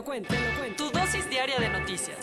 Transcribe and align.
Lo 0.00 0.04
cuento, 0.04 0.32
te 0.32 0.40
lo 0.40 0.58
cuento. 0.58 0.84
Tu 0.84 0.98
dosis 0.98 1.28
diaria 1.28 1.58
de 1.58 1.68
noticias. 1.68 2.16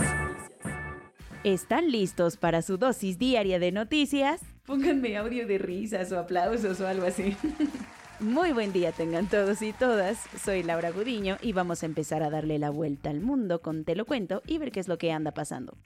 ¿Están 1.43 1.91
listos 1.91 2.35
para 2.35 2.63
su 2.63 2.77
dosis 2.77 3.19
diaria 3.19 3.59
de 3.59 3.71
noticias? 3.71 4.41
Pónganme 4.65 5.15
audio 5.15 5.45
de 5.45 5.59
risas 5.59 6.11
o 6.11 6.19
aplausos 6.19 6.81
o 6.81 6.87
algo 6.87 7.05
así. 7.05 7.37
Muy 8.19 8.51
buen 8.51 8.73
día 8.73 8.91
tengan 8.93 9.27
todos 9.27 9.61
y 9.61 9.73
todas. 9.73 10.17
Soy 10.43 10.63
Laura 10.63 10.89
Gudiño 10.89 11.37
y 11.39 11.53
vamos 11.53 11.83
a 11.83 11.85
empezar 11.85 12.23
a 12.23 12.31
darle 12.31 12.57
la 12.57 12.71
vuelta 12.71 13.11
al 13.11 13.19
mundo 13.19 13.61
con 13.61 13.83
Te 13.83 13.95
lo 13.95 14.05
cuento 14.05 14.41
y 14.47 14.57
ver 14.57 14.71
qué 14.71 14.79
es 14.79 14.87
lo 14.87 14.97
que 14.97 15.11
anda 15.11 15.31
pasando. 15.31 15.77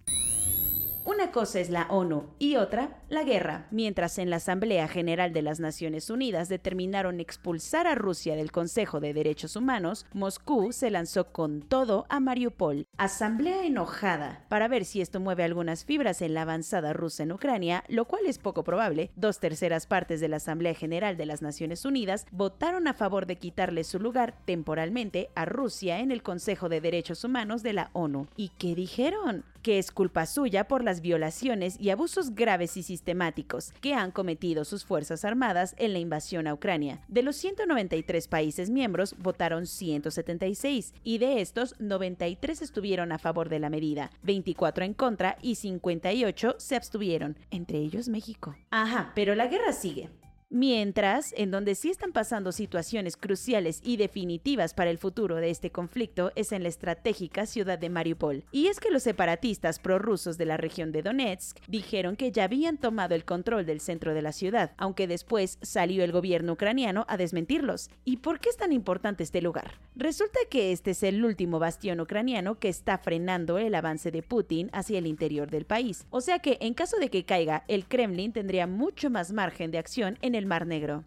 Una 1.03 1.31
cosa 1.31 1.59
es 1.59 1.71
la 1.71 1.87
ONU 1.89 2.29
y 2.37 2.57
otra, 2.57 3.01
la 3.09 3.23
guerra. 3.23 3.67
Mientras 3.71 4.19
en 4.19 4.29
la 4.29 4.35
Asamblea 4.35 4.87
General 4.87 5.33
de 5.33 5.41
las 5.41 5.59
Naciones 5.59 6.11
Unidas 6.11 6.47
determinaron 6.47 7.19
expulsar 7.19 7.87
a 7.87 7.95
Rusia 7.95 8.35
del 8.35 8.51
Consejo 8.51 8.99
de 8.99 9.13
Derechos 9.13 9.55
Humanos, 9.55 10.05
Moscú 10.13 10.71
se 10.71 10.91
lanzó 10.91 11.31
con 11.31 11.63
todo 11.63 12.05
a 12.09 12.19
Mariupol. 12.19 12.85
Asamblea 12.97 13.65
enojada 13.65 14.45
para 14.47 14.67
ver 14.67 14.85
si 14.85 15.01
esto 15.01 15.19
mueve 15.19 15.43
algunas 15.43 15.85
fibras 15.85 16.21
en 16.21 16.35
la 16.35 16.43
avanzada 16.43 16.93
rusa 16.93 17.23
en 17.23 17.31
Ucrania, 17.31 17.83
lo 17.87 18.05
cual 18.05 18.27
es 18.27 18.37
poco 18.37 18.63
probable. 18.63 19.09
Dos 19.15 19.39
terceras 19.39 19.87
partes 19.87 20.19
de 20.19 20.27
la 20.27 20.37
Asamblea 20.37 20.75
General 20.75 21.17
de 21.17 21.25
las 21.25 21.41
Naciones 21.41 21.83
Unidas 21.83 22.27
votaron 22.31 22.87
a 22.87 22.93
favor 22.93 23.25
de 23.25 23.37
quitarle 23.37 23.83
su 23.85 23.99
lugar 23.99 24.37
temporalmente 24.45 25.31
a 25.33 25.45
Rusia 25.45 25.99
en 25.99 26.11
el 26.11 26.21
Consejo 26.21 26.69
de 26.69 26.79
Derechos 26.79 27.23
Humanos 27.23 27.63
de 27.63 27.73
la 27.73 27.89
ONU. 27.93 28.27
¿Y 28.35 28.49
qué 28.59 28.75
dijeron? 28.75 29.45
Que 29.61 29.79
es 29.79 29.91
culpa 29.91 30.25
suya 30.25 30.67
por 30.67 30.83
las 30.83 31.01
violaciones 31.01 31.79
y 31.79 31.89
abusos 31.89 32.35
graves 32.35 32.77
y 32.77 32.83
sistemáticos 32.83 33.73
que 33.81 33.93
han 33.93 34.11
cometido 34.11 34.65
sus 34.65 34.85
Fuerzas 34.85 35.25
Armadas 35.25 35.75
en 35.77 35.93
la 35.93 35.99
invasión 35.99 36.47
a 36.47 36.53
Ucrania. 36.53 37.01
De 37.07 37.23
los 37.23 37.35
193 37.37 38.27
países 38.27 38.69
miembros, 38.69 39.15
votaron 39.17 39.67
176 39.67 40.93
y 41.03 41.17
de 41.17 41.41
estos, 41.41 41.75
93 41.79 42.61
estuvieron 42.61 43.11
a 43.11 43.19
favor 43.19 43.49
de 43.49 43.59
la 43.59 43.69
medida, 43.69 44.11
24 44.23 44.85
en 44.85 44.93
contra 44.93 45.37
y 45.41 45.55
58 45.55 46.55
se 46.57 46.75
abstuvieron, 46.75 47.37
entre 47.49 47.79
ellos 47.79 48.09
México. 48.09 48.55
Ajá, 48.69 49.11
pero 49.15 49.35
la 49.35 49.47
guerra 49.47 49.73
sigue. 49.73 50.09
Mientras, 50.53 51.33
en 51.37 51.49
donde 51.49 51.75
sí 51.75 51.89
están 51.89 52.11
pasando 52.11 52.51
situaciones 52.51 53.15
cruciales 53.15 53.79
y 53.85 53.95
definitivas 53.95 54.73
para 54.73 54.89
el 54.89 54.97
futuro 54.97 55.37
de 55.37 55.49
este 55.49 55.71
conflicto 55.71 56.33
es 56.35 56.51
en 56.51 56.63
la 56.63 56.67
estratégica 56.67 57.45
ciudad 57.45 57.79
de 57.79 57.89
Mariupol. 57.89 58.43
Y 58.51 58.67
es 58.67 58.81
que 58.81 58.91
los 58.91 59.03
separatistas 59.03 59.79
prorrusos 59.79 60.37
de 60.37 60.45
la 60.45 60.57
región 60.57 60.91
de 60.91 61.03
Donetsk 61.03 61.57
dijeron 61.69 62.17
que 62.17 62.33
ya 62.33 62.43
habían 62.43 62.77
tomado 62.77 63.15
el 63.15 63.23
control 63.23 63.65
del 63.65 63.79
centro 63.79 64.13
de 64.13 64.21
la 64.21 64.33
ciudad, 64.33 64.73
aunque 64.75 65.07
después 65.07 65.57
salió 65.61 66.03
el 66.03 66.11
gobierno 66.11 66.51
ucraniano 66.51 67.05
a 67.07 67.15
desmentirlos. 67.15 67.89
¿Y 68.03 68.17
por 68.17 68.41
qué 68.41 68.49
es 68.49 68.57
tan 68.57 68.73
importante 68.73 69.23
este 69.23 69.41
lugar? 69.41 69.79
Resulta 69.95 70.39
que 70.49 70.73
este 70.73 70.91
es 70.91 71.03
el 71.03 71.23
último 71.23 71.59
bastión 71.59 72.01
ucraniano 72.01 72.59
que 72.59 72.67
está 72.67 72.97
frenando 72.97 73.57
el 73.57 73.73
avance 73.73 74.11
de 74.11 74.21
Putin 74.21 74.69
hacia 74.73 74.97
el 74.97 75.07
interior 75.07 75.49
del 75.49 75.63
país. 75.63 76.05
O 76.09 76.19
sea 76.19 76.39
que 76.39 76.57
en 76.59 76.73
caso 76.73 76.97
de 76.97 77.09
que 77.09 77.23
caiga, 77.23 77.63
el 77.69 77.85
Kremlin 77.85 78.33
tendría 78.33 78.67
mucho 78.67 79.09
más 79.09 79.31
margen 79.31 79.71
de 79.71 79.77
acción 79.77 80.17
en 80.21 80.35
el 80.35 80.40
Mar 80.45 80.67
Negro. 80.67 81.05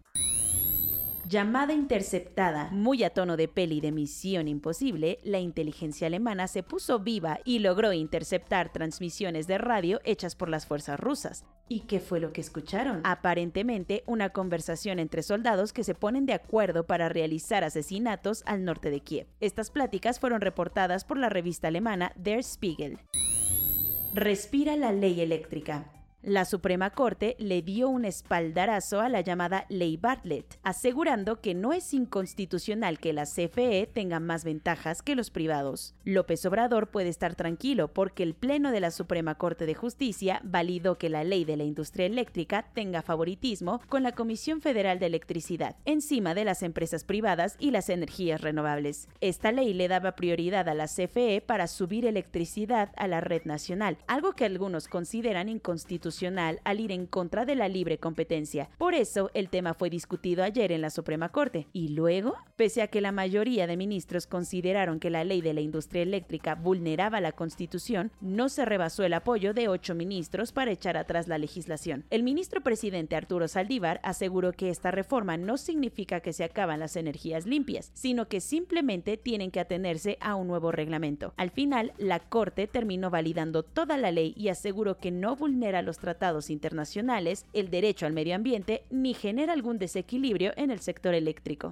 Llamada 1.27 1.73
interceptada, 1.73 2.69
muy 2.71 3.03
a 3.03 3.09
tono 3.09 3.35
de 3.35 3.47
peli 3.47 3.81
de 3.81 3.91
Misión 3.91 4.47
Imposible, 4.47 5.17
la 5.23 5.39
inteligencia 5.39 6.05
alemana 6.05 6.47
se 6.47 6.61
puso 6.61 6.99
viva 6.99 7.39
y 7.43 7.59
logró 7.59 7.93
interceptar 7.93 8.71
transmisiones 8.71 9.47
de 9.47 9.57
radio 9.57 9.99
hechas 10.03 10.35
por 10.35 10.49
las 10.49 10.67
fuerzas 10.67 10.99
rusas. 10.99 11.43
¿Y 11.67 11.81
qué 11.81 11.99
fue 11.99 12.19
lo 12.19 12.31
que 12.31 12.41
escucharon? 12.41 13.01
Aparentemente, 13.03 14.03
una 14.05 14.29
conversación 14.29 14.99
entre 14.99 15.23
soldados 15.23 15.73
que 15.73 15.83
se 15.83 15.95
ponen 15.95 16.27
de 16.27 16.33
acuerdo 16.33 16.85
para 16.85 17.09
realizar 17.09 17.63
asesinatos 17.63 18.43
al 18.45 18.63
norte 18.63 18.91
de 18.91 18.99
Kiev. 18.99 19.25
Estas 19.39 19.71
pláticas 19.71 20.19
fueron 20.19 20.41
reportadas 20.41 21.05
por 21.05 21.17
la 21.17 21.29
revista 21.29 21.69
alemana 21.69 22.11
Der 22.15 22.43
Spiegel. 22.43 22.99
Respira 24.13 24.75
la 24.75 24.91
ley 24.91 25.21
eléctrica. 25.21 25.91
La 26.27 26.45
Suprema 26.45 26.89
Corte 26.89 27.35
le 27.37 27.61
dio 27.61 27.87
un 27.87 28.03
espaldarazo 28.03 28.99
a 28.99 29.09
la 29.09 29.21
llamada 29.21 29.67
Ley 29.69 29.95
Bartlett, 29.95 30.57
asegurando 30.63 31.39
que 31.39 31.53
no 31.53 31.71
es 31.71 31.93
inconstitucional 31.93 32.97
que 32.97 33.13
la 33.13 33.25
CFE 33.25 33.87
tenga 33.93 34.19
más 34.19 34.43
ventajas 34.43 35.03
que 35.03 35.13
los 35.13 35.29
privados. 35.29 35.93
López 36.03 36.43
Obrador 36.47 36.89
puede 36.89 37.09
estar 37.09 37.35
tranquilo 37.35 37.93
porque 37.93 38.23
el 38.23 38.33
Pleno 38.33 38.71
de 38.71 38.79
la 38.79 38.89
Suprema 38.89 39.35
Corte 39.35 39.67
de 39.67 39.75
Justicia 39.75 40.41
validó 40.43 40.97
que 40.97 41.09
la 41.09 41.23
ley 41.23 41.45
de 41.45 41.57
la 41.57 41.63
industria 41.63 42.07
eléctrica 42.07 42.71
tenga 42.73 43.03
favoritismo 43.03 43.79
con 43.87 44.01
la 44.01 44.13
Comisión 44.13 44.61
Federal 44.61 44.97
de 44.97 45.05
Electricidad, 45.05 45.75
encima 45.85 46.33
de 46.33 46.45
las 46.45 46.63
empresas 46.63 47.03
privadas 47.03 47.55
y 47.59 47.69
las 47.69 47.87
energías 47.89 48.41
renovables. 48.41 49.09
Esta 49.21 49.51
ley 49.51 49.75
le 49.75 49.87
daba 49.87 50.15
prioridad 50.15 50.69
a 50.69 50.73
la 50.73 50.87
CFE 50.87 51.43
para 51.45 51.67
subir 51.67 52.03
electricidad 52.03 52.93
a 52.97 53.07
la 53.07 53.21
red 53.21 53.43
nacional, 53.45 53.99
algo 54.07 54.33
que 54.33 54.45
algunos 54.45 54.87
consideran 54.87 55.49
inconstitucional 55.49 56.14
al 56.23 56.79
ir 56.79 56.91
en 56.91 57.07
contra 57.07 57.45
de 57.45 57.55
la 57.55 57.67
libre 57.67 57.97
competencia. 57.97 58.69
Por 58.77 58.93
eso, 58.95 59.31
el 59.33 59.49
tema 59.49 59.73
fue 59.73 59.89
discutido 59.89 60.43
ayer 60.43 60.71
en 60.71 60.81
la 60.81 60.89
Suprema 60.89 61.29
Corte. 61.29 61.67
Y 61.73 61.89
luego, 61.89 62.35
pese 62.55 62.81
a 62.81 62.87
que 62.87 63.01
la 63.01 63.11
mayoría 63.11 63.67
de 63.67 63.75
ministros 63.75 64.27
consideraron 64.27 64.99
que 64.99 65.09
la 65.09 65.23
ley 65.23 65.41
de 65.41 65.53
la 65.53 65.61
industria 65.61 66.03
eléctrica 66.03 66.55
vulneraba 66.55 67.19
la 67.19 67.33
Constitución, 67.33 68.11
no 68.21 68.47
se 68.47 68.63
rebasó 68.63 69.03
el 69.03 69.13
apoyo 69.13 69.53
de 69.53 69.67
ocho 69.67 69.93
ministros 69.93 70.51
para 70.51 70.71
echar 70.71 70.95
atrás 70.95 71.27
la 71.27 71.37
legislación. 71.37 72.05
El 72.09 72.23
ministro 72.23 72.61
presidente 72.61 73.15
Arturo 73.15 73.47
Saldívar 73.47 73.99
aseguró 74.03 74.53
que 74.53 74.69
esta 74.69 74.91
reforma 74.91 75.37
no 75.37 75.57
significa 75.57 76.21
que 76.21 76.33
se 76.33 76.43
acaban 76.43 76.79
las 76.79 76.95
energías 76.95 77.45
limpias, 77.45 77.91
sino 77.93 78.27
que 78.27 78.39
simplemente 78.39 79.17
tienen 79.17 79.51
que 79.51 79.59
atenerse 79.59 80.17
a 80.21 80.35
un 80.35 80.47
nuevo 80.47 80.71
reglamento. 80.71 81.33
Al 81.35 81.51
final, 81.51 81.93
la 81.97 82.19
Corte 82.19 82.67
terminó 82.67 83.09
validando 83.09 83.63
toda 83.63 83.97
la 83.97 84.11
ley 84.11 84.33
y 84.37 84.49
aseguró 84.49 84.97
que 84.97 85.11
no 85.11 85.35
vulnera 85.35 85.81
los 85.81 85.97
tratados 86.05 86.51
internacionales, 86.51 87.47
el 87.51 87.71
derecho 87.71 88.05
al 88.05 88.13
medio 88.13 88.35
ambiente, 88.35 88.83
ni 88.91 89.15
genera 89.15 89.53
algún 89.53 89.79
desequilibrio 89.79 90.53
en 90.55 90.69
el 90.69 90.79
sector 90.79 91.15
eléctrico. 91.15 91.71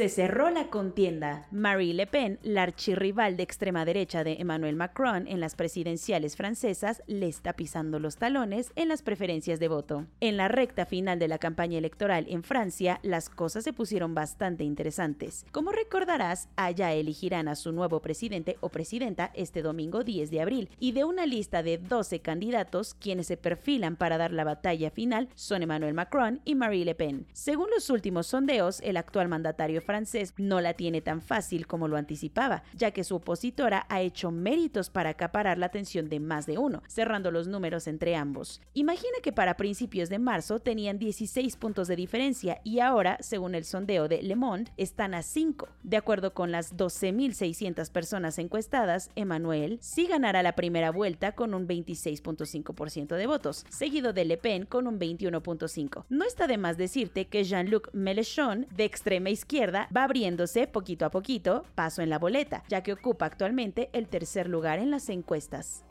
Se 0.00 0.08
cerró 0.08 0.48
la 0.48 0.68
contienda. 0.68 1.46
Marie 1.50 1.92
Le 1.92 2.06
Pen, 2.06 2.38
la 2.42 2.62
archirrival 2.62 3.36
de 3.36 3.42
extrema 3.42 3.84
derecha 3.84 4.24
de 4.24 4.38
Emmanuel 4.40 4.74
Macron 4.74 5.28
en 5.28 5.40
las 5.40 5.56
presidenciales 5.56 6.36
francesas, 6.36 7.02
le 7.06 7.28
está 7.28 7.52
pisando 7.52 7.98
los 7.98 8.16
talones 8.16 8.72
en 8.76 8.88
las 8.88 9.02
preferencias 9.02 9.60
de 9.60 9.68
voto. 9.68 10.06
En 10.20 10.38
la 10.38 10.48
recta 10.48 10.86
final 10.86 11.18
de 11.18 11.28
la 11.28 11.36
campaña 11.36 11.76
electoral 11.76 12.24
en 12.30 12.44
Francia, 12.44 12.98
las 13.02 13.28
cosas 13.28 13.62
se 13.62 13.74
pusieron 13.74 14.14
bastante 14.14 14.64
interesantes. 14.64 15.44
Como 15.52 15.70
recordarás, 15.70 16.48
allá 16.56 16.94
elegirán 16.94 17.46
a 17.46 17.54
su 17.54 17.70
nuevo 17.70 18.00
presidente 18.00 18.56
o 18.60 18.70
presidenta 18.70 19.30
este 19.34 19.60
domingo 19.60 20.02
10 20.02 20.30
de 20.30 20.40
abril, 20.40 20.70
y 20.78 20.92
de 20.92 21.04
una 21.04 21.26
lista 21.26 21.62
de 21.62 21.76
12 21.76 22.20
candidatos, 22.20 22.94
quienes 22.94 23.26
se 23.26 23.36
perfilan 23.36 23.96
para 23.96 24.16
dar 24.16 24.32
la 24.32 24.44
batalla 24.44 24.90
final 24.90 25.28
son 25.34 25.62
Emmanuel 25.62 25.92
Macron 25.92 26.40
y 26.46 26.54
Marie 26.54 26.86
Le 26.86 26.94
Pen. 26.94 27.26
Según 27.34 27.68
los 27.68 27.90
últimos 27.90 28.28
sondeos, 28.28 28.80
el 28.80 28.96
actual 28.96 29.28
mandatario 29.28 29.82
francés 29.90 30.34
no 30.36 30.60
la 30.60 30.74
tiene 30.74 31.00
tan 31.00 31.20
fácil 31.20 31.66
como 31.66 31.88
lo 31.88 31.96
anticipaba, 31.96 32.62
ya 32.76 32.92
que 32.92 33.02
su 33.02 33.16
opositora 33.16 33.86
ha 33.88 34.00
hecho 34.00 34.30
méritos 34.30 34.88
para 34.88 35.10
acaparar 35.10 35.58
la 35.58 35.66
atención 35.66 36.08
de 36.08 36.20
más 36.20 36.46
de 36.46 36.58
uno, 36.58 36.84
cerrando 36.86 37.32
los 37.32 37.48
números 37.48 37.88
entre 37.88 38.14
ambos. 38.14 38.60
Imagina 38.72 39.18
que 39.20 39.32
para 39.32 39.56
principios 39.56 40.08
de 40.08 40.20
marzo 40.20 40.60
tenían 40.60 41.00
16 41.00 41.56
puntos 41.56 41.88
de 41.88 41.96
diferencia 41.96 42.60
y 42.62 42.78
ahora, 42.78 43.18
según 43.20 43.56
el 43.56 43.64
sondeo 43.64 44.06
de 44.06 44.22
Le 44.22 44.36
Monde, 44.36 44.70
están 44.76 45.12
a 45.12 45.22
5. 45.22 45.68
De 45.82 45.96
acuerdo 45.96 46.34
con 46.34 46.52
las 46.52 46.76
12.600 46.76 47.90
personas 47.90 48.38
encuestadas, 48.38 49.10
Emmanuel 49.16 49.78
sí 49.80 50.06
ganará 50.06 50.44
la 50.44 50.52
primera 50.52 50.92
vuelta 50.92 51.32
con 51.32 51.52
un 51.52 51.66
26.5% 51.66 53.16
de 53.16 53.26
votos, 53.26 53.66
seguido 53.70 54.12
de 54.12 54.24
Le 54.24 54.36
Pen 54.36 54.66
con 54.66 54.86
un 54.86 55.00
21.5%. 55.00 56.04
No 56.08 56.24
está 56.24 56.46
de 56.46 56.58
más 56.58 56.76
decirte 56.76 57.26
que 57.26 57.42
Jean-Luc 57.42 57.92
Mélenchon, 57.92 58.68
de 58.76 58.84
extrema 58.84 59.30
izquierda, 59.30 59.69
va 59.70 60.04
abriéndose 60.04 60.66
poquito 60.66 61.04
a 61.04 61.10
poquito, 61.10 61.64
paso 61.74 62.02
en 62.02 62.10
la 62.10 62.18
boleta, 62.18 62.62
ya 62.68 62.82
que 62.82 62.92
ocupa 62.92 63.26
actualmente 63.26 63.90
el 63.92 64.08
tercer 64.08 64.48
lugar 64.48 64.78
en 64.78 64.90
las 64.90 65.08
encuestas. 65.08 65.84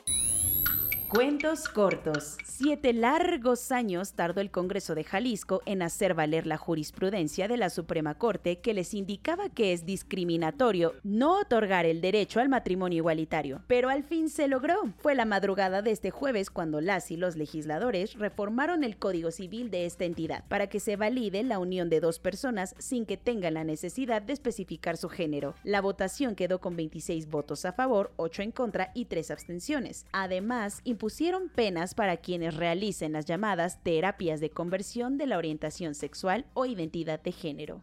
Cuentos 1.10 1.68
cortos. 1.68 2.36
Siete 2.44 2.92
largos 2.92 3.72
años 3.72 4.12
tardó 4.12 4.40
el 4.40 4.52
Congreso 4.52 4.94
de 4.94 5.02
Jalisco 5.02 5.60
en 5.66 5.82
hacer 5.82 6.14
valer 6.14 6.46
la 6.46 6.56
jurisprudencia 6.56 7.48
de 7.48 7.56
la 7.56 7.68
Suprema 7.68 8.14
Corte 8.14 8.60
que 8.60 8.74
les 8.74 8.94
indicaba 8.94 9.48
que 9.48 9.72
es 9.72 9.84
discriminatorio 9.84 10.94
no 11.02 11.40
otorgar 11.40 11.84
el 11.84 12.00
derecho 12.00 12.38
al 12.38 12.48
matrimonio 12.48 12.98
igualitario. 12.98 13.60
Pero 13.66 13.88
al 13.88 14.04
fin 14.04 14.28
se 14.28 14.46
logró. 14.46 14.76
Fue 14.98 15.16
la 15.16 15.24
madrugada 15.24 15.82
de 15.82 15.90
este 15.90 16.12
jueves 16.12 16.48
cuando 16.48 16.80
las 16.80 17.10
y 17.10 17.16
los 17.16 17.34
legisladores 17.34 18.16
reformaron 18.16 18.84
el 18.84 18.96
Código 18.96 19.32
Civil 19.32 19.68
de 19.72 19.86
esta 19.86 20.04
entidad 20.04 20.44
para 20.46 20.68
que 20.68 20.78
se 20.78 20.94
valide 20.94 21.42
la 21.42 21.58
unión 21.58 21.90
de 21.90 21.98
dos 21.98 22.20
personas 22.20 22.76
sin 22.78 23.04
que 23.04 23.16
tengan 23.16 23.54
la 23.54 23.64
necesidad 23.64 24.22
de 24.22 24.34
especificar 24.34 24.96
su 24.96 25.08
género. 25.08 25.56
La 25.64 25.80
votación 25.80 26.36
quedó 26.36 26.60
con 26.60 26.76
26 26.76 27.26
votos 27.26 27.64
a 27.64 27.72
favor, 27.72 28.12
8 28.14 28.42
en 28.42 28.52
contra 28.52 28.92
y 28.94 29.06
3 29.06 29.32
abstenciones. 29.32 30.06
Además, 30.12 30.82
pusieron 31.00 31.48
penas 31.48 31.94
para 31.94 32.18
quienes 32.18 32.54
realicen 32.54 33.12
las 33.12 33.24
llamadas 33.24 33.82
terapias 33.82 34.38
de 34.38 34.50
conversión 34.50 35.16
de 35.16 35.26
la 35.26 35.38
orientación 35.38 35.94
sexual 35.94 36.44
o 36.52 36.66
identidad 36.66 37.22
de 37.22 37.32
género 37.32 37.82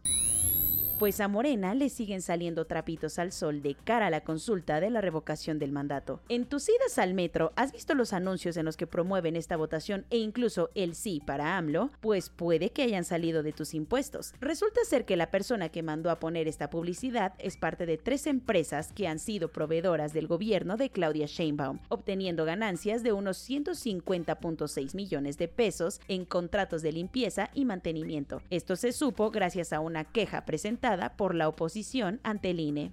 pues 0.98 1.20
a 1.20 1.28
Morena 1.28 1.74
le 1.74 1.90
siguen 1.90 2.22
saliendo 2.22 2.64
trapitos 2.64 3.20
al 3.20 3.30
sol 3.30 3.62
de 3.62 3.76
cara 3.76 4.08
a 4.08 4.10
la 4.10 4.22
consulta 4.22 4.80
de 4.80 4.90
la 4.90 5.00
revocación 5.00 5.60
del 5.60 5.70
mandato. 5.70 6.20
En 6.28 6.44
tus 6.44 6.68
idas 6.68 6.98
al 6.98 7.14
metro, 7.14 7.52
¿has 7.54 7.70
visto 7.70 7.94
los 7.94 8.12
anuncios 8.12 8.56
en 8.56 8.64
los 8.64 8.76
que 8.76 8.88
promueven 8.88 9.36
esta 9.36 9.56
votación 9.56 10.06
e 10.10 10.18
incluso 10.18 10.70
el 10.74 10.96
sí 10.96 11.22
para 11.24 11.56
AMLO? 11.56 11.90
Pues 12.00 12.30
puede 12.30 12.70
que 12.70 12.82
hayan 12.82 13.04
salido 13.04 13.44
de 13.44 13.52
tus 13.52 13.74
impuestos. 13.74 14.34
Resulta 14.40 14.80
ser 14.84 15.04
que 15.04 15.16
la 15.16 15.30
persona 15.30 15.68
que 15.68 15.84
mandó 15.84 16.10
a 16.10 16.18
poner 16.18 16.48
esta 16.48 16.68
publicidad 16.68 17.34
es 17.38 17.56
parte 17.56 17.86
de 17.86 17.96
tres 17.96 18.26
empresas 18.26 18.92
que 18.92 19.06
han 19.06 19.20
sido 19.20 19.52
proveedoras 19.52 20.12
del 20.12 20.26
gobierno 20.26 20.76
de 20.76 20.90
Claudia 20.90 21.26
Sheinbaum, 21.26 21.78
obteniendo 21.90 22.44
ganancias 22.44 23.04
de 23.04 23.12
unos 23.12 23.48
150.6 23.48 24.96
millones 24.96 25.38
de 25.38 25.46
pesos 25.46 26.00
en 26.08 26.24
contratos 26.24 26.82
de 26.82 26.90
limpieza 26.90 27.50
y 27.54 27.64
mantenimiento. 27.66 28.42
Esto 28.50 28.74
se 28.74 28.90
supo 28.90 29.30
gracias 29.30 29.72
a 29.72 29.78
una 29.78 30.02
queja 30.02 30.44
presentada 30.44 30.87
por 31.16 31.34
la 31.34 31.48
oposición 31.48 32.20
ante 32.22 32.50
el 32.50 32.60
INE. 32.60 32.92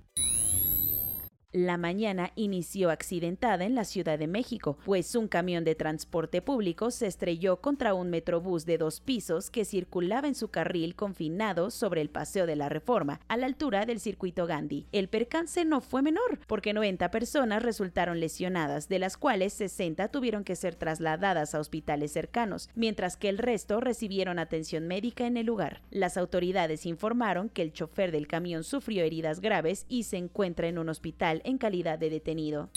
La 1.56 1.78
mañana 1.78 2.34
inició 2.36 2.90
accidentada 2.90 3.64
en 3.64 3.76
la 3.76 3.86
Ciudad 3.86 4.20
de 4.20 4.28
México, 4.28 4.78
pues 4.84 5.16
un 5.16 5.30
camión 5.30 5.64
de 5.64 5.74
transporte 5.74 6.42
público 6.42 6.92
se 6.92 7.08
estrelló 7.08 7.62
contra 7.62 7.94
un 7.94 8.10
metrobús 8.10 8.66
de 8.66 8.78
dos 8.78 9.00
pisos 9.00 9.50
que 9.50 9.64
circulaba 9.64 10.28
en 10.28 10.36
su 10.36 10.50
carril 10.50 10.96
confinado 10.96 11.72
sobre 11.72 12.02
el 12.02 12.10
Paseo 12.10 12.46
de 12.46 12.58
la 12.58 12.68
Reforma, 12.68 13.22
a 13.30 13.38
la 13.38 13.46
altura 13.46 13.86
del 13.86 14.02
circuito 14.02 14.48
Gandhi. 14.48 14.86
El 14.92 15.08
percance 15.08 15.64
no 15.64 15.80
fue 15.80 16.02
menor, 16.02 16.40
porque 16.46 16.74
90 16.74 17.10
personas 17.10 17.64
resultaron 17.64 18.20
lesionadas, 18.20 18.90
de 18.90 19.00
las 19.00 19.16
cuales 19.16 19.54
60 19.54 20.10
tuvieron 20.10 20.44
que 20.44 20.58
ser 20.58 20.76
trasladadas 20.76 21.56
a 21.56 21.62
hospitales 21.62 22.12
cercanos, 22.12 22.70
mientras 22.76 23.16
que 23.16 23.30
el 23.30 23.38
resto 23.38 23.80
recibieron 23.80 24.40
atención 24.40 24.88
médica 24.88 25.26
en 25.26 25.38
el 25.38 25.46
lugar. 25.46 25.84
Las 25.90 26.18
autoridades 26.18 26.86
informaron 26.86 27.48
que 27.48 27.62
el 27.62 27.72
chofer 27.72 28.12
del 28.12 28.28
camión 28.28 28.66
sufrió 28.66 29.06
heridas 29.06 29.40
graves 29.40 29.86
y 29.88 30.04
se 30.04 30.18
encuentra 30.18 30.68
en 30.68 30.80
un 30.80 30.90
hospital 30.90 31.44
en 31.46 31.58
calidad 31.58 31.98
de 32.00 32.10
detenido. 32.10 32.70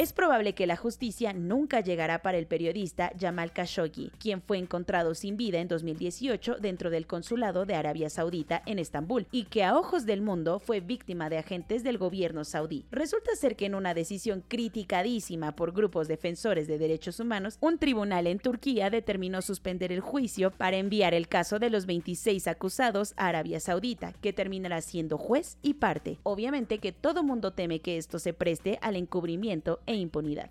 Es 0.00 0.14
probable 0.14 0.54
que 0.54 0.66
la 0.66 0.78
justicia 0.78 1.34
nunca 1.34 1.80
llegará 1.80 2.22
para 2.22 2.38
el 2.38 2.46
periodista 2.46 3.12
Jamal 3.20 3.52
Khashoggi, 3.52 4.10
quien 4.18 4.40
fue 4.40 4.56
encontrado 4.56 5.14
sin 5.14 5.36
vida 5.36 5.58
en 5.58 5.68
2018 5.68 6.56
dentro 6.58 6.88
del 6.88 7.06
consulado 7.06 7.66
de 7.66 7.74
Arabia 7.74 8.08
Saudita 8.08 8.62
en 8.64 8.78
Estambul 8.78 9.26
y 9.30 9.44
que 9.44 9.62
a 9.62 9.76
ojos 9.76 10.06
del 10.06 10.22
mundo 10.22 10.58
fue 10.58 10.80
víctima 10.80 11.28
de 11.28 11.36
agentes 11.36 11.84
del 11.84 11.98
gobierno 11.98 12.46
saudí. 12.46 12.86
Resulta 12.90 13.36
ser 13.36 13.56
que 13.56 13.66
en 13.66 13.74
una 13.74 13.92
decisión 13.92 14.42
criticadísima 14.48 15.54
por 15.54 15.72
grupos 15.72 16.08
defensores 16.08 16.66
de 16.66 16.78
derechos 16.78 17.20
humanos, 17.20 17.58
un 17.60 17.76
tribunal 17.76 18.26
en 18.26 18.38
Turquía 18.38 18.88
determinó 18.88 19.42
suspender 19.42 19.92
el 19.92 20.00
juicio 20.00 20.50
para 20.50 20.78
enviar 20.78 21.12
el 21.12 21.28
caso 21.28 21.58
de 21.58 21.68
los 21.68 21.84
26 21.84 22.48
acusados 22.48 23.12
a 23.18 23.26
Arabia 23.26 23.60
Saudita, 23.60 24.14
que 24.22 24.32
terminará 24.32 24.80
siendo 24.80 25.18
juez 25.18 25.58
y 25.60 25.74
parte. 25.74 26.16
Obviamente 26.22 26.78
que 26.78 26.92
todo 26.92 27.22
mundo 27.22 27.52
teme 27.52 27.80
que 27.80 27.98
esto 27.98 28.18
se 28.18 28.32
preste 28.32 28.78
al 28.80 28.96
encubrimiento 28.96 29.78
e 29.94 30.00
impunidad. 30.00 30.50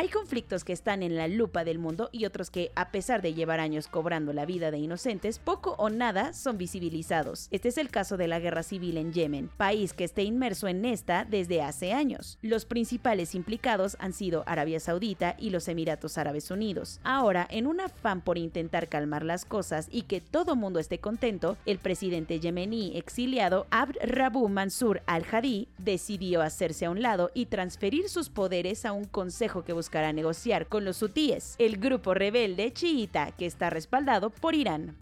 Hay 0.00 0.06
conflictos 0.10 0.62
que 0.62 0.72
están 0.72 1.02
en 1.02 1.16
la 1.16 1.26
lupa 1.26 1.64
del 1.64 1.80
mundo 1.80 2.08
y 2.12 2.24
otros 2.24 2.52
que, 2.52 2.70
a 2.76 2.92
pesar 2.92 3.20
de 3.20 3.34
llevar 3.34 3.58
años 3.58 3.88
cobrando 3.88 4.32
la 4.32 4.46
vida 4.46 4.70
de 4.70 4.78
inocentes, 4.78 5.40
poco 5.40 5.74
o 5.76 5.90
nada 5.90 6.34
son 6.34 6.56
visibilizados. 6.56 7.48
Este 7.50 7.66
es 7.66 7.78
el 7.78 7.90
caso 7.90 8.16
de 8.16 8.28
la 8.28 8.38
guerra 8.38 8.62
civil 8.62 8.96
en 8.96 9.12
Yemen, 9.12 9.48
país 9.56 9.94
que 9.94 10.04
está 10.04 10.22
inmerso 10.22 10.68
en 10.68 10.84
esta 10.84 11.24
desde 11.24 11.62
hace 11.62 11.92
años. 11.92 12.38
Los 12.42 12.64
principales 12.64 13.34
implicados 13.34 13.96
han 13.98 14.12
sido 14.12 14.44
Arabia 14.46 14.78
Saudita 14.78 15.34
y 15.36 15.50
los 15.50 15.66
Emiratos 15.66 16.16
Árabes 16.16 16.52
Unidos. 16.52 17.00
Ahora, 17.02 17.48
en 17.50 17.66
un 17.66 17.80
afán 17.80 18.20
por 18.20 18.38
intentar 18.38 18.88
calmar 18.88 19.24
las 19.24 19.44
cosas 19.44 19.88
y 19.90 20.02
que 20.02 20.20
todo 20.20 20.54
mundo 20.54 20.78
esté 20.78 21.00
contento, 21.00 21.56
el 21.66 21.80
presidente 21.80 22.38
yemení 22.38 22.96
exiliado 22.96 23.66
Abd 23.70 23.96
Rabu 24.04 24.48
Mansur 24.48 25.02
al-Hadi 25.06 25.66
decidió 25.78 26.42
hacerse 26.42 26.86
a 26.86 26.90
un 26.90 27.02
lado 27.02 27.32
y 27.34 27.46
transferir 27.46 28.08
sus 28.08 28.28
poderes 28.28 28.84
a 28.84 28.92
un 28.92 29.04
consejo 29.04 29.64
que 29.64 29.72
busca 29.72 29.87
buscará 29.88 30.12
negociar 30.12 30.66
con 30.66 30.84
los 30.84 31.00
hutíes, 31.00 31.54
el 31.58 31.78
grupo 31.78 32.12
rebelde 32.12 32.74
chiita 32.74 33.32
que 33.32 33.46
está 33.46 33.70
respaldado 33.70 34.28
por 34.28 34.54
Irán. 34.54 34.98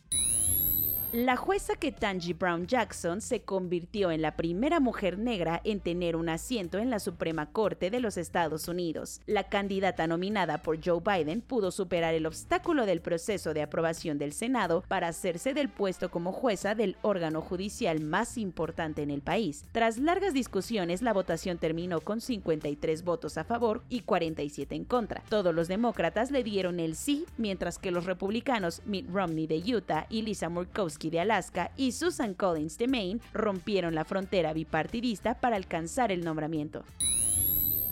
La 1.16 1.36
jueza 1.36 1.76
Ketanji 1.76 2.34
Brown 2.34 2.66
Jackson 2.66 3.22
se 3.22 3.40
convirtió 3.40 4.10
en 4.10 4.20
la 4.20 4.36
primera 4.36 4.80
mujer 4.80 5.18
negra 5.18 5.62
en 5.64 5.80
tener 5.80 6.14
un 6.14 6.28
asiento 6.28 6.76
en 6.76 6.90
la 6.90 6.98
Suprema 6.98 7.46
Corte 7.52 7.88
de 7.88 8.00
los 8.00 8.18
Estados 8.18 8.68
Unidos. 8.68 9.22
La 9.24 9.44
candidata 9.44 10.06
nominada 10.06 10.58
por 10.58 10.78
Joe 10.84 11.00
Biden 11.00 11.40
pudo 11.40 11.70
superar 11.70 12.12
el 12.12 12.26
obstáculo 12.26 12.84
del 12.84 13.00
proceso 13.00 13.54
de 13.54 13.62
aprobación 13.62 14.18
del 14.18 14.34
Senado 14.34 14.84
para 14.88 15.08
hacerse 15.08 15.54
del 15.54 15.70
puesto 15.70 16.10
como 16.10 16.32
jueza 16.32 16.74
del 16.74 16.98
órgano 17.00 17.40
judicial 17.40 18.00
más 18.00 18.36
importante 18.36 19.00
en 19.02 19.10
el 19.10 19.22
país. 19.22 19.64
Tras 19.72 19.96
largas 19.96 20.34
discusiones, 20.34 21.00
la 21.00 21.14
votación 21.14 21.56
terminó 21.56 22.02
con 22.02 22.20
53 22.20 23.04
votos 23.04 23.38
a 23.38 23.44
favor 23.44 23.84
y 23.88 24.00
47 24.00 24.74
en 24.74 24.84
contra. 24.84 25.22
Todos 25.30 25.54
los 25.54 25.66
demócratas 25.66 26.30
le 26.30 26.44
dieron 26.44 26.78
el 26.78 26.94
sí, 26.94 27.24
mientras 27.38 27.78
que 27.78 27.90
los 27.90 28.04
republicanos 28.04 28.82
Mitt 28.84 29.08
Romney 29.10 29.46
de 29.46 29.62
Utah 29.74 30.06
y 30.10 30.20
Lisa 30.20 30.50
Murkowski 30.50 31.05
de 31.10 31.20
Alaska 31.20 31.72
y 31.76 31.92
Susan 31.92 32.34
Collins 32.34 32.78
de 32.78 32.88
Maine 32.88 33.20
rompieron 33.32 33.94
la 33.94 34.04
frontera 34.04 34.52
bipartidista 34.52 35.40
para 35.40 35.56
alcanzar 35.56 36.12
el 36.12 36.24
nombramiento. 36.24 36.84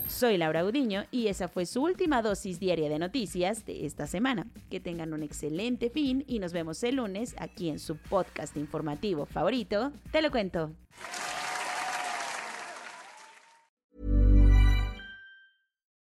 Soy 0.07 0.37
Laura 0.37 0.63
Udiño 0.63 1.03
y 1.11 1.27
esa 1.27 1.47
fue 1.47 1.65
su 1.65 1.83
última 1.83 2.21
dosis 2.21 2.59
diaria 2.59 2.87
de 2.89 2.99
noticias 2.99 3.65
de 3.65 3.85
esta 3.85 4.07
semana. 4.07 4.47
Que 4.69 4.79
tengan 4.79 5.13
un 5.13 5.23
excelente 5.23 5.89
fin 5.89 6.23
y 6.27 6.39
nos 6.39 6.53
vemos 6.53 6.81
el 6.83 6.95
lunes 6.95 7.35
aquí 7.37 7.69
en 7.69 7.79
su 7.79 7.97
podcast 7.97 8.55
informativo 8.55 9.25
favorito. 9.25 9.91
Te 10.11 10.21
lo 10.21 10.31
cuento. 10.31 10.71